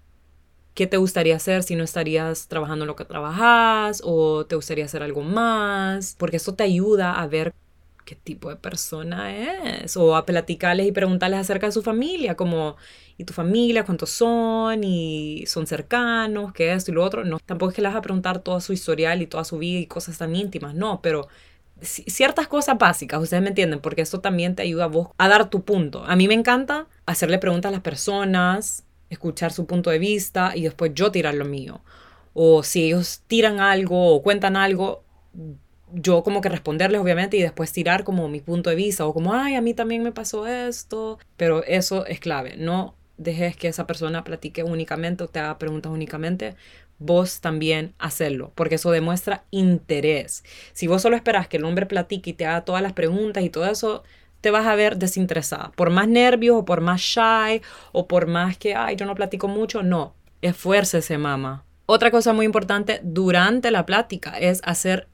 [0.80, 4.02] ¿Qué te gustaría hacer si no estarías trabajando lo que trabajas?
[4.06, 6.15] ¿O te gustaría hacer algo más?
[6.18, 7.54] Porque eso te ayuda a ver
[8.06, 9.98] qué tipo de persona es.
[9.98, 12.78] O a platicarles y preguntarles acerca de su familia, como,
[13.18, 13.84] ¿y tu familia?
[13.84, 14.86] ¿Cuántos son?
[14.86, 16.54] ¿Y son cercanos?
[16.54, 17.26] ¿Qué es esto y lo otro?
[17.26, 19.80] No, tampoco es que le vas a preguntar todo su historial y toda su vida
[19.80, 21.28] y cosas tan íntimas, no, pero
[21.82, 25.50] ciertas cosas básicas, ustedes me entienden, porque esto también te ayuda a vos a dar
[25.50, 26.06] tu punto.
[26.06, 30.63] A mí me encanta hacerle preguntas a las personas, escuchar su punto de vista y
[30.63, 31.82] después yo tirar lo mío.
[32.34, 35.04] O si ellos tiran algo o cuentan algo,
[35.93, 39.34] yo como que responderles obviamente y después tirar como mi punto de vista o como,
[39.34, 41.19] ay, a mí también me pasó esto.
[41.38, 45.91] Pero eso es clave, no dejes que esa persona platique únicamente o te haga preguntas
[45.91, 46.56] únicamente,
[46.98, 50.43] vos también hacerlo, porque eso demuestra interés.
[50.74, 53.50] Si vos solo esperas que el hombre platique y te haga todas las preguntas y
[53.50, 54.04] todo eso,
[54.41, 55.71] te vas a ver desinteresada.
[55.75, 59.47] Por más nervios o por más shy o por más que, ay, yo no platico
[59.47, 61.65] mucho, no, esfuércese, mamá.
[61.86, 65.08] Otra cosa muy importante durante la plática es hacer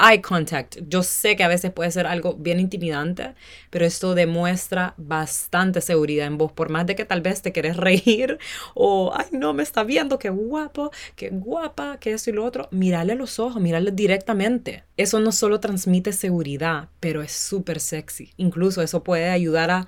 [0.00, 0.78] eye contact.
[0.88, 3.34] Yo sé que a veces puede ser algo bien intimidante,
[3.70, 6.52] pero esto demuestra bastante seguridad en vos.
[6.52, 8.38] Por más de que tal vez te querés reír
[8.74, 12.68] o, ay, no, me está viendo, qué guapo, qué guapa, que esto y lo otro,
[12.70, 14.84] mirarle los ojos, mirarle directamente.
[14.96, 18.32] Eso no solo transmite seguridad, pero es súper sexy.
[18.36, 19.86] Incluso eso puede ayudar a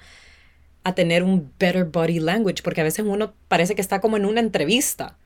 [0.84, 4.24] a tener un better body language, porque a veces uno parece que está como en
[4.24, 5.16] una entrevista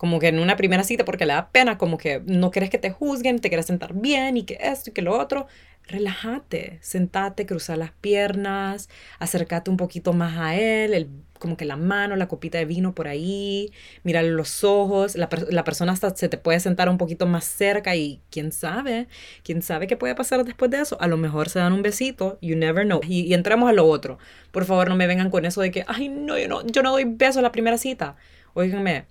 [0.00, 2.78] como que en una primera cita porque le da pena, como que no quieres que
[2.78, 5.46] te juzguen, te quieres sentar bien y que esto y que lo otro.
[5.88, 11.76] Relájate, sentate, cruza las piernas, acércate un poquito más a él, el, como que la
[11.76, 16.30] mano, la copita de vino por ahí, mírale los ojos, la, la persona hasta se
[16.30, 19.06] te puede sentar un poquito más cerca y quién sabe,
[19.44, 20.98] quién sabe qué puede pasar después de eso.
[21.02, 23.02] A lo mejor se dan un besito, you never know.
[23.06, 24.16] Y, entremos a lo otro.
[24.50, 26.92] Por favor, no me vengan con eso de que, ay, no, yo no, yo no
[26.92, 28.16] doy beso a la primera cita.
[28.54, 29.04] Óiganme,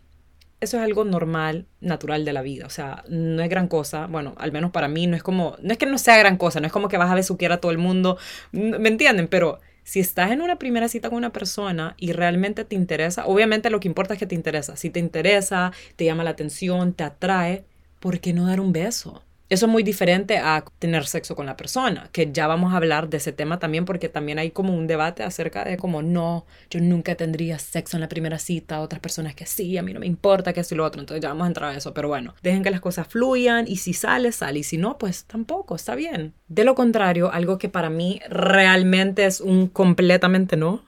[0.62, 2.66] eso es algo normal, natural de la vida.
[2.66, 4.08] O sea, no es gran cosa.
[4.08, 6.60] Bueno, al menos para mí no es como, no es que no sea gran cosa,
[6.60, 8.18] no es como que vas a besuquear a todo el mundo.
[8.52, 9.28] ¿Me entienden?
[9.28, 13.70] Pero si estás en una primera cita con una persona y realmente te interesa, obviamente
[13.70, 14.76] lo que importa es que te interesa.
[14.76, 17.64] Si te interesa, te llama la atención, te atrae,
[18.00, 19.24] ¿por qué no dar un beso?
[19.50, 23.10] Eso es muy diferente a tener sexo con la persona, que ya vamos a hablar
[23.10, 26.80] de ese tema también porque también hay como un debate acerca de como no, yo
[26.80, 30.06] nunca tendría sexo en la primera cita, otras personas que sí, a mí no me
[30.06, 32.62] importa que y lo otro, entonces ya vamos a entrar a eso, pero bueno, dejen
[32.62, 36.34] que las cosas fluyan y si sale, sale y si no, pues tampoco, está bien.
[36.48, 40.84] De lo contrario, algo que para mí realmente es un completamente no,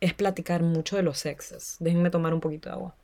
[0.00, 1.76] es platicar mucho de los sexos.
[1.80, 2.94] Déjenme tomar un poquito de agua.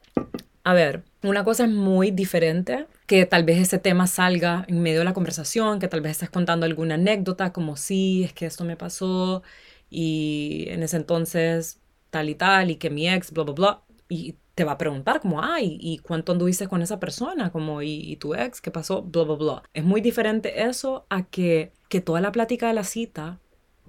[0.63, 4.99] A ver, una cosa es muy diferente, que tal vez ese tema salga en medio
[4.99, 8.65] de la conversación, que tal vez estés contando alguna anécdota como sí, es que esto
[8.65, 9.43] me pasó
[9.89, 14.37] y en ese entonces tal y tal y que mi ex, bla, bla, bla, y
[14.55, 17.51] te va a preguntar como, ay, ¿y cuánto anduviste con esa persona?
[17.51, 18.61] Como, ¿y, y tu ex?
[18.61, 19.03] ¿Qué pasó?
[19.03, 19.63] Bla, bla, bla.
[19.73, 23.41] Es muy diferente eso a que, que toda la plática de la cita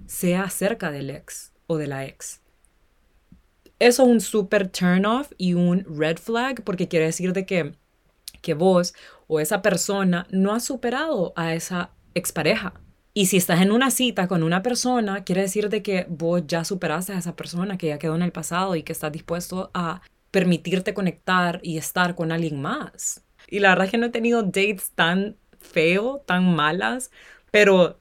[0.08, 2.41] sea acerca del ex o de la ex.
[3.82, 7.74] Eso es un super turn off y un red flag porque quiere decir de que,
[8.44, 8.94] que vos
[9.26, 12.74] o esa persona no ha superado a esa expareja.
[13.16, 16.64] Y si estás en una cita con una persona, quiere decir de que vos ya
[16.64, 20.04] superaste a esa persona que ya quedó en el pasado y que estás dispuesto a
[20.30, 23.24] permitirte conectar y estar con alguien más.
[23.48, 27.10] Y la verdad es que no he tenido dates tan feo, tan malas,
[27.50, 28.01] pero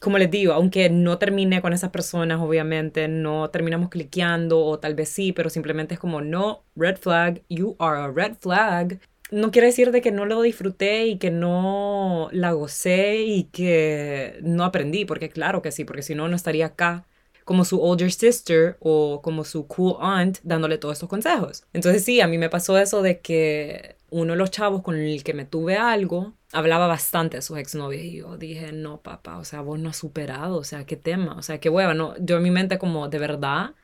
[0.00, 4.94] como les digo, aunque no termine con esas personas, obviamente, no terminamos cliqueando o tal
[4.94, 8.98] vez sí, pero simplemente es como, no, red flag, you are a red flag.
[9.30, 14.38] No quiere decir de que no lo disfruté y que no la gocé y que
[14.42, 17.06] no aprendí, porque claro que sí, porque si no, no estaría acá
[17.44, 21.64] como su older sister o como su cool aunt dándole todos estos consejos.
[21.72, 25.24] Entonces sí, a mí me pasó eso de que uno de los chavos con el
[25.24, 29.44] que me tuve algo hablaba bastante de sus exnovias y yo dije, no, papá, o
[29.44, 32.38] sea, vos no has superado, o sea, qué tema, o sea, qué hueva, no, yo
[32.38, 33.74] en mi mente como, de verdad,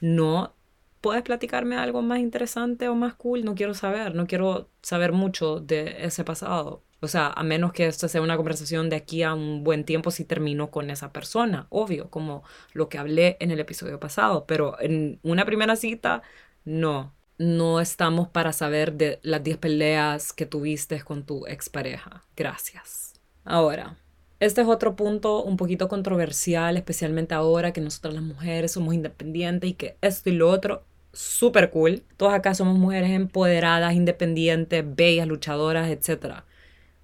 [0.00, 0.54] no
[1.00, 5.60] puedes platicarme algo más interesante o más cool, no quiero saber, no quiero saber mucho
[5.60, 6.82] de ese pasado.
[7.00, 10.10] O sea, a menos que esto sea una conversación de aquí a un buen tiempo
[10.10, 14.80] si termino con esa persona, obvio, como lo que hablé en el episodio pasado, pero
[14.80, 16.22] en una primera cita,
[16.64, 22.24] no, no estamos para saber de las 10 peleas que tuviste con tu expareja.
[22.36, 23.14] Gracias.
[23.44, 23.96] Ahora,
[24.40, 29.70] este es otro punto un poquito controversial, especialmente ahora que nosotras las mujeres somos independientes
[29.70, 32.02] y que esto y lo otro, súper cool.
[32.16, 36.42] Todas acá somos mujeres empoderadas, independientes, bellas, luchadoras, etc.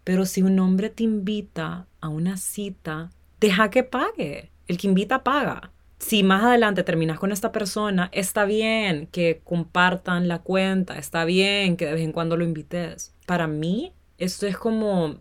[0.02, 4.50] Pero si un hombre te invita a una cita, deja que pague.
[4.66, 10.28] El que invita paga si más adelante terminas con esta persona, está bien que compartan
[10.28, 13.14] la cuenta, está bien que de vez en cuando lo invites.
[13.26, 15.20] Para mí, esto es como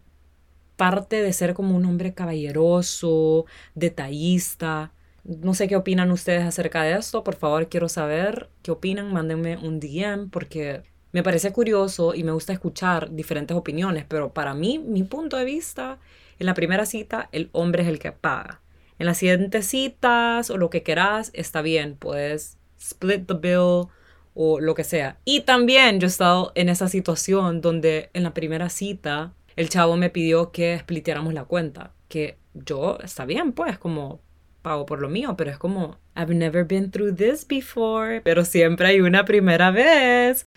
[0.75, 4.91] parte de ser como un hombre caballeroso, detallista.
[5.23, 7.23] No sé qué opinan ustedes acerca de esto.
[7.23, 9.13] Por favor, quiero saber qué opinan.
[9.13, 14.05] Mándenme un DM porque me parece curioso y me gusta escuchar diferentes opiniones.
[14.07, 15.99] Pero para mí, mi punto de vista
[16.39, 18.62] en la primera cita el hombre es el que paga.
[18.99, 23.87] En las siguientes citas o lo que quieras, está bien, puedes split the bill
[24.33, 25.17] o lo que sea.
[25.25, 29.97] Y también yo he estado en esa situación donde en la primera cita el chavo
[29.97, 34.21] me pidió que splitiéramos la cuenta, que yo, está bien, pues, como
[34.61, 38.87] pago por lo mío, pero es como, I've never been through this before, pero siempre
[38.87, 40.47] hay una primera vez.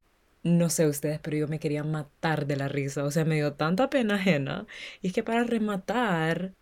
[0.43, 3.55] No sé ustedes, pero yo me quería matar de la risa, o sea, me dio
[3.55, 4.67] tanta pena ajena.
[5.03, 6.53] Y es que para rematar,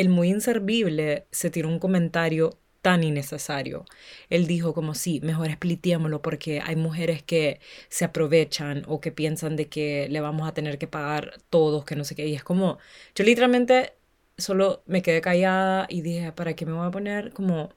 [0.00, 3.84] el muy inservible se tiró un comentario tan innecesario.
[4.30, 7.60] Él dijo como sí, mejor expliquémoslo porque hay mujeres que
[7.90, 11.96] se aprovechan o que piensan de que le vamos a tener que pagar todos, que
[11.96, 12.26] no sé qué.
[12.26, 12.78] Y es como,
[13.14, 13.94] yo literalmente
[14.38, 17.70] solo me quedé callada y dije, ¿para qué me voy a poner como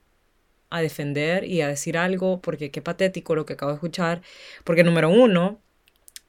[0.69, 2.41] a defender y a decir algo?
[2.41, 4.21] Porque qué patético lo que acabo de escuchar.
[4.63, 5.62] Porque número uno,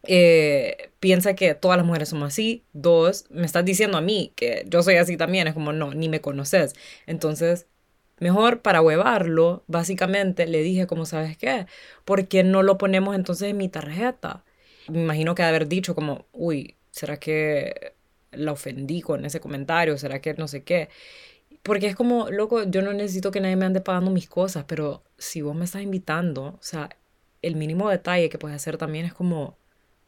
[0.07, 2.65] eh, piensa que todas las mujeres somos así.
[2.73, 5.47] Dos, me estás diciendo a mí que yo soy así también.
[5.47, 6.75] Es como, no, ni me conoces.
[7.07, 7.67] Entonces,
[8.19, 11.67] mejor para huevarlo, básicamente le dije, como sabes qué,
[12.05, 14.45] ¿por qué no lo ponemos entonces en mi tarjeta?
[14.89, 17.95] Me imagino que de haber dicho como, uy, ¿será que
[18.33, 19.99] la ofendí con ese comentario?
[19.99, 20.89] ¿Será que no sé qué?
[21.63, 25.03] Porque es como, loco, yo no necesito que nadie me ande pagando mis cosas, pero
[25.19, 26.91] si vos me estás invitando, o sea,
[27.43, 29.57] el mínimo detalle que puedes hacer también es como,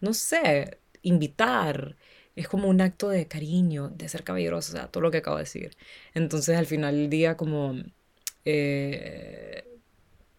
[0.01, 1.97] no sé, invitar.
[2.37, 5.37] Es como un acto de cariño, de ser caballeroso, o sea, todo lo que acabo
[5.37, 5.77] de decir.
[6.15, 7.75] Entonces, al final del día, como
[8.45, 9.65] eh,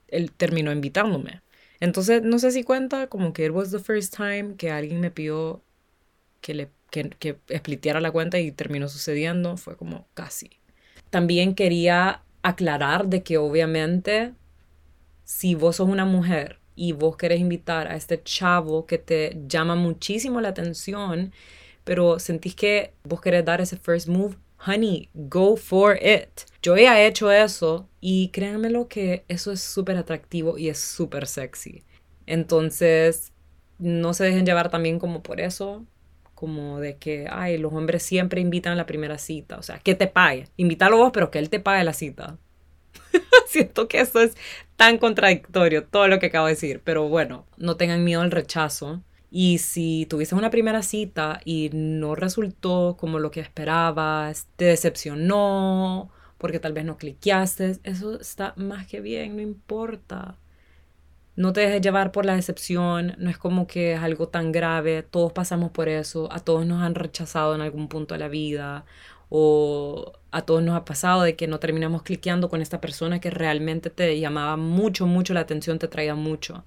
[0.08, 1.42] él terminó invitándome.
[1.80, 5.12] Entonces, no sé si cuenta como que it was the first time que alguien me
[5.12, 5.64] pidió
[6.42, 9.58] que le que, que la cuenta y terminó sucediendo.
[9.58, 10.52] Fue como casi.
[11.10, 14.34] También quería aclarar de que obviamente
[15.24, 19.76] si vos sos una mujer y vos querés invitar a este chavo que te llama
[19.76, 21.34] muchísimo la atención,
[21.84, 26.30] pero sentís que vos querés dar ese first move, honey, go for it.
[26.62, 30.80] Yo ya he hecho eso y créanme lo que eso es súper atractivo y es
[30.80, 31.84] súper sexy.
[32.28, 33.34] Entonces,
[33.80, 35.86] no se dejen llevar también como por eso,
[36.36, 39.58] como de que, ay, los hombres siempre invitan a la primera cita.
[39.58, 40.48] O sea, que te pague.
[40.58, 42.38] Invítalo vos, pero que él te pague la cita.
[43.48, 44.36] Siento que eso es
[44.76, 46.82] tan contradictorio, todo lo que acabo de decir.
[46.84, 49.02] Pero bueno, no tengan miedo al rechazo.
[49.30, 56.10] Y si tuviste una primera cita y no resultó como lo que esperabas, te decepcionó,
[56.38, 60.38] porque tal vez no cliqueaste, eso está más que bien, no importa.
[61.36, 65.04] No te dejes llevar por la decepción, no es como que es algo tan grave,
[65.04, 68.86] todos pasamos por eso, a todos nos han rechazado en algún punto de la vida,
[69.30, 73.30] o a todos nos ha pasado de que no terminamos cliqueando con esta persona que
[73.30, 76.64] realmente te llamaba mucho, mucho la atención, te traía mucho.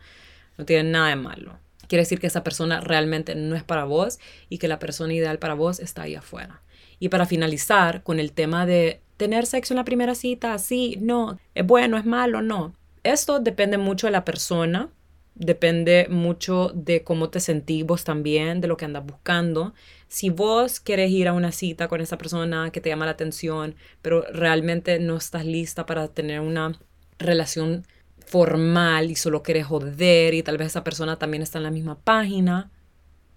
[0.59, 1.59] No tiene nada de malo.
[1.89, 4.19] Quiere decir que esa persona realmente no es para vos
[4.49, 6.63] y que la persona ideal para vos está ahí afuera.
[6.99, 11.39] Y para finalizar con el tema de tener sexo en la primera cita, sí, no,
[11.55, 12.75] es bueno, es malo, no.
[13.03, 14.91] Esto depende mucho de la persona,
[15.35, 19.75] depende mucho de cómo te sentís vos también, de lo que andas buscando.
[20.11, 23.77] Si vos quieres ir a una cita con esa persona que te llama la atención,
[24.03, 26.81] pero realmente no estás lista para tener una
[27.21, 27.87] relación
[28.27, 31.97] formal y solo quieres joder y tal vez esa persona también está en la misma
[32.01, 32.73] página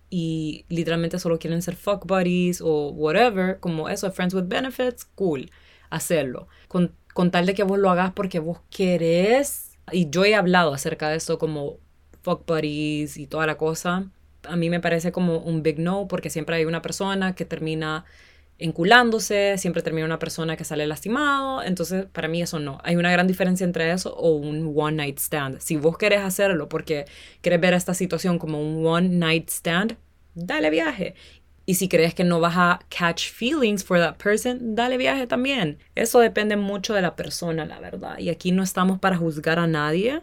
[0.10, 5.52] y literalmente solo quieren ser fuck buddies o whatever, como eso, friends with benefits, cool,
[5.92, 6.48] hacerlo.
[6.68, 9.78] Con, con tal de que vos lo hagas porque vos querés.
[9.92, 11.78] Y yo he hablado acerca de eso como
[12.24, 14.10] fuck buddies y toda la cosa,
[14.48, 18.06] a mí me parece como un big no porque siempre hay una persona que termina
[18.60, 22.80] enculándose, siempre termina una persona que sale lastimado, entonces para mí eso no.
[22.84, 25.60] Hay una gran diferencia entre eso o un one night stand.
[25.60, 27.06] Si vos querés hacerlo porque
[27.42, 29.98] querés ver esta situación como un one night stand,
[30.36, 31.16] dale viaje.
[31.66, 35.80] Y si crees que no vas a catch feelings for that person, dale viaje también.
[35.96, 38.18] Eso depende mucho de la persona, la verdad.
[38.18, 40.22] Y aquí no estamos para juzgar a nadie.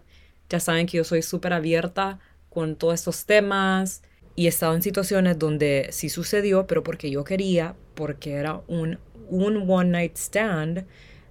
[0.50, 2.18] Ya saben que yo soy súper abierta
[2.50, 4.02] con todos estos temas
[4.40, 8.98] y he estado en situaciones donde sí sucedió, pero porque yo quería, porque era un,
[9.28, 10.86] un one night stand.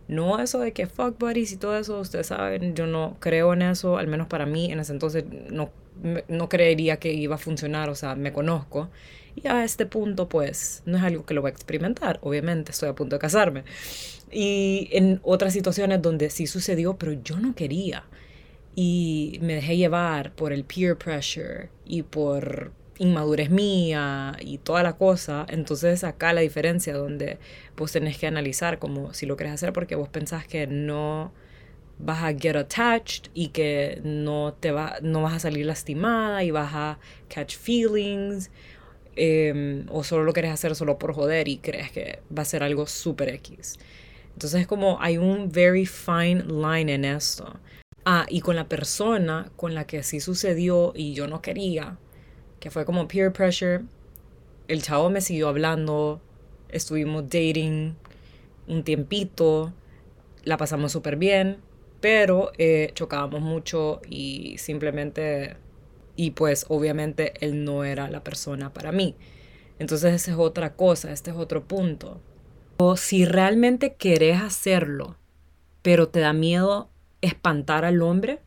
[0.07, 3.63] No eso de que fuck buddies y todo eso, ustedes saben, yo no creo en
[3.63, 5.71] eso, al menos para mí en ese entonces no,
[6.27, 8.91] no creería que iba a funcionar, o sea, me conozco.
[9.35, 12.89] Y a este punto, pues, no es algo que lo voy a experimentar, obviamente, estoy
[12.89, 13.63] a punto de casarme.
[14.31, 18.03] Y en otras situaciones donde sí sucedió, pero yo no quería
[18.75, 24.97] y me dejé llevar por el peer pressure y por inmadurez mía y toda la
[24.97, 27.39] cosa, entonces acá la diferencia donde
[27.75, 31.31] vos tenés que analizar como si lo querés hacer porque vos pensás que no
[31.97, 36.51] vas a get attached y que no te va no vas a salir lastimada y
[36.51, 38.51] vas a catch feelings
[39.15, 42.63] em, o solo lo quieres hacer solo por joder y crees que va a ser
[42.63, 43.77] algo súper X.
[44.33, 47.59] Entonces es como hay un very fine line en esto.
[48.05, 51.97] Ah, y con la persona con la que sí sucedió y yo no quería,
[52.59, 53.83] que fue como peer pressure,
[54.67, 56.21] el chavo me siguió hablando,
[56.69, 57.95] estuvimos dating
[58.67, 59.73] un tiempito,
[60.43, 61.57] la pasamos súper bien,
[61.99, 65.57] pero eh, chocábamos mucho y simplemente,
[66.15, 69.15] y pues obviamente él no era la persona para mí.
[69.79, 72.21] Entonces esa es otra cosa, este es otro punto.
[72.77, 75.17] O si realmente querés hacerlo,
[75.81, 76.89] pero te da miedo
[77.21, 78.39] espantar al hombre,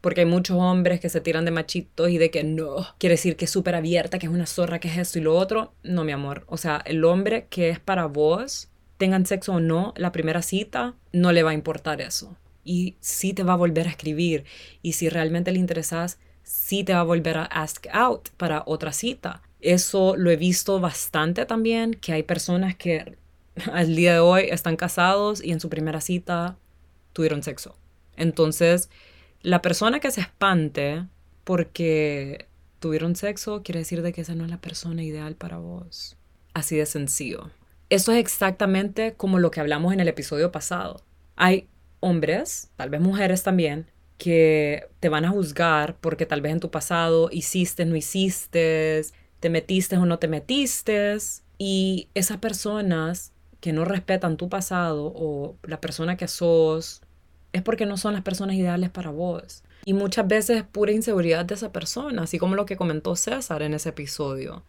[0.00, 3.36] porque hay muchos hombres que se tiran de machitos y de que no, quiere decir
[3.36, 5.74] que es súper abierta, que es una zorra, que es esto y lo otro.
[5.82, 6.44] No, mi amor.
[6.46, 10.94] O sea, el hombre que es para vos, tengan sexo o no, la primera cita,
[11.12, 12.36] no le va a importar eso.
[12.64, 14.44] Y sí te va a volver a escribir.
[14.82, 18.92] Y si realmente le interesas, sí te va a volver a ask out para otra
[18.92, 19.42] cita.
[19.60, 23.16] Eso lo he visto bastante también, que hay personas que
[23.72, 26.56] al día de hoy están casados y en su primera cita
[27.12, 27.76] tuvieron sexo.
[28.16, 28.90] Entonces,
[29.42, 31.06] la persona que se espante
[31.44, 32.46] porque
[32.78, 36.16] tuvieron sexo quiere decir de que esa no es la persona ideal para vos.
[36.54, 37.50] Así de sencillo.
[37.88, 41.02] Eso es exactamente como lo que hablamos en el episodio pasado.
[41.36, 41.68] Hay
[42.00, 43.86] hombres, tal vez mujeres también,
[44.18, 49.02] que te van a juzgar porque tal vez en tu pasado hiciste, no hiciste,
[49.40, 51.16] te metiste o no te metiste.
[51.58, 57.02] Y esas personas que no respetan tu pasado o la persona que sos
[57.52, 59.62] es porque no son las personas ideales para vos.
[59.84, 63.62] Y muchas veces es pura inseguridad de esa persona, así como lo que comentó César
[63.62, 64.62] en ese episodio.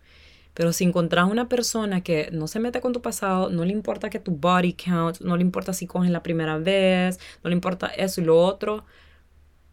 [0.53, 4.09] Pero si encontrás una persona que no se mete con tu pasado, no le importa
[4.09, 7.87] que tu body count, no le importa si cogen la primera vez, no le importa
[7.87, 8.85] eso y lo otro,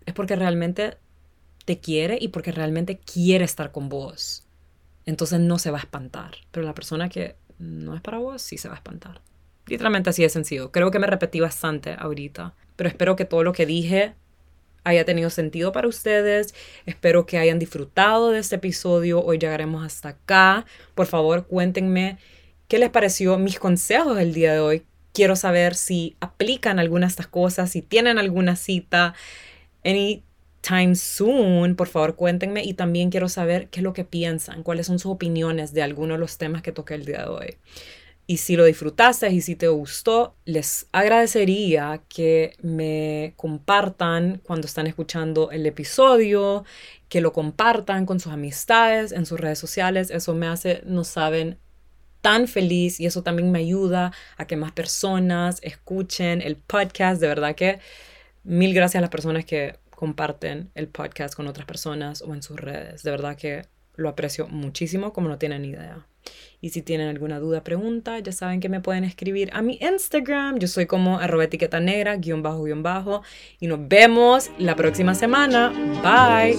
[0.07, 0.97] es porque realmente
[1.65, 4.45] te quiere y porque realmente quiere estar con vos.
[5.05, 6.37] Entonces no se va a espantar.
[6.51, 9.21] Pero la persona que no es para vos, sí se va a espantar.
[9.67, 10.71] Literalmente así de sencillo.
[10.71, 14.15] Creo que me repetí bastante ahorita pero espero que todo lo que dije
[14.85, 16.55] haya tenido sentido para ustedes.
[16.87, 19.21] Espero que hayan disfrutado de este episodio.
[19.21, 20.65] Hoy llegaremos hasta acá.
[20.95, 22.19] Por favor, cuéntenme
[22.69, 24.85] qué les pareció mis consejos del día de hoy.
[25.13, 29.13] Quiero saber si aplican algunas de estas cosas, si tienen alguna cita
[29.85, 31.75] anytime soon.
[31.75, 32.63] Por favor, cuéntenme.
[32.63, 36.17] Y también quiero saber qué es lo que piensan, cuáles son sus opiniones de algunos
[36.17, 37.57] de los temas que toqué el día de hoy.
[38.31, 44.87] Y si lo disfrutaste y si te gustó, les agradecería que me compartan cuando están
[44.87, 46.67] escuchando el episodio,
[47.09, 50.11] que lo compartan con sus amistades en sus redes sociales.
[50.11, 51.57] Eso me hace, no saben,
[52.21, 57.23] tan feliz y eso también me ayuda a que más personas escuchen el podcast.
[57.23, 57.79] De verdad que
[58.45, 62.61] mil gracias a las personas que comparten el podcast con otras personas o en sus
[62.61, 63.03] redes.
[63.05, 63.63] De verdad que
[63.97, 66.07] lo aprecio muchísimo como no tienen idea.
[66.61, 70.59] Y si tienen alguna duda, pregunta, ya saben que me pueden escribir a mi Instagram.
[70.59, 73.23] Yo soy como arroba etiqueta negra, guion bajo, guion bajo.
[73.61, 75.73] Y nos vemos la próxima semana.
[76.03, 76.57] Bye.